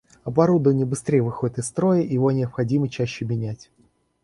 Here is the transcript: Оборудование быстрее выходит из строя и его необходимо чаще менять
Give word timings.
Оборудование 0.23 0.83
быстрее 0.83 1.21
выходит 1.21 1.59
из 1.59 1.67
строя 1.67 2.01
и 2.01 2.11
его 2.15 2.31
необходимо 2.31 2.89
чаще 2.89 3.23
менять 3.23 3.69